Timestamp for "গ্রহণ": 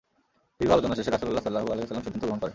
2.27-2.37